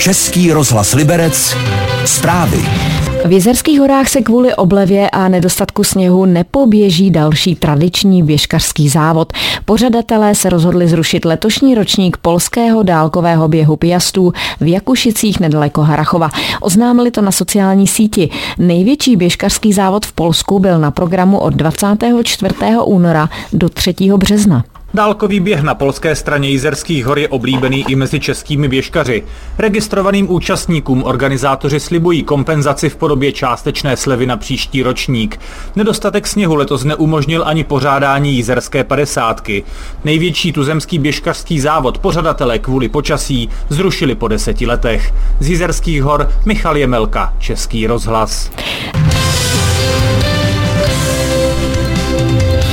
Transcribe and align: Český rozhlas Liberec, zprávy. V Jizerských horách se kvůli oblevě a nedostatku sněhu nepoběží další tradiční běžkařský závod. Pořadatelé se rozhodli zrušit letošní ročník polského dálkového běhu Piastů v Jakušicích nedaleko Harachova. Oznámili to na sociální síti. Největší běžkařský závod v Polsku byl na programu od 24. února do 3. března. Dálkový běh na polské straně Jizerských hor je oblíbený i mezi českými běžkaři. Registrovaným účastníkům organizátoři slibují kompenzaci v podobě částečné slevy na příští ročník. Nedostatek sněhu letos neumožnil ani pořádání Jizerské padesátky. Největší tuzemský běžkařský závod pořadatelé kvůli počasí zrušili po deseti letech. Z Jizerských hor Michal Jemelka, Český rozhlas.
Český 0.00 0.52
rozhlas 0.52 0.94
Liberec, 0.94 1.56
zprávy. 2.04 2.58
V 3.24 3.32
Jizerských 3.32 3.80
horách 3.80 4.08
se 4.08 4.20
kvůli 4.20 4.54
oblevě 4.54 5.10
a 5.10 5.28
nedostatku 5.28 5.84
sněhu 5.84 6.24
nepoběží 6.24 7.10
další 7.10 7.54
tradiční 7.54 8.22
běžkařský 8.22 8.88
závod. 8.88 9.32
Pořadatelé 9.64 10.34
se 10.34 10.50
rozhodli 10.50 10.88
zrušit 10.88 11.24
letošní 11.24 11.74
ročník 11.74 12.16
polského 12.16 12.82
dálkového 12.82 13.48
běhu 13.48 13.76
Piastů 13.76 14.32
v 14.60 14.66
Jakušicích 14.66 15.40
nedaleko 15.40 15.82
Harachova. 15.82 16.30
Oznámili 16.60 17.10
to 17.10 17.22
na 17.22 17.32
sociální 17.32 17.86
síti. 17.86 18.30
Největší 18.58 19.16
běžkařský 19.16 19.72
závod 19.72 20.06
v 20.06 20.12
Polsku 20.12 20.58
byl 20.58 20.78
na 20.78 20.90
programu 20.90 21.38
od 21.38 21.54
24. 21.54 22.54
února 22.84 23.28
do 23.52 23.68
3. 23.68 23.94
března. 24.16 24.64
Dálkový 24.94 25.40
běh 25.40 25.62
na 25.62 25.74
polské 25.74 26.16
straně 26.16 26.48
Jizerských 26.48 27.06
hor 27.06 27.18
je 27.18 27.28
oblíbený 27.28 27.84
i 27.88 27.94
mezi 27.94 28.20
českými 28.20 28.68
běžkaři. 28.68 29.24
Registrovaným 29.58 30.30
účastníkům 30.30 31.04
organizátoři 31.04 31.80
slibují 31.80 32.22
kompenzaci 32.22 32.88
v 32.88 32.96
podobě 32.96 33.32
částečné 33.32 33.96
slevy 33.96 34.26
na 34.26 34.36
příští 34.36 34.82
ročník. 34.82 35.40
Nedostatek 35.76 36.26
sněhu 36.26 36.54
letos 36.54 36.84
neumožnil 36.84 37.42
ani 37.46 37.64
pořádání 37.64 38.34
Jizerské 38.34 38.84
padesátky. 38.84 39.64
Největší 40.04 40.52
tuzemský 40.52 40.98
běžkařský 40.98 41.60
závod 41.60 41.98
pořadatelé 41.98 42.58
kvůli 42.58 42.88
počasí 42.88 43.48
zrušili 43.68 44.14
po 44.14 44.28
deseti 44.28 44.66
letech. 44.66 45.14
Z 45.40 45.48
Jizerských 45.48 46.02
hor 46.02 46.32
Michal 46.44 46.76
Jemelka, 46.76 47.34
Český 47.38 47.86
rozhlas. 47.86 48.50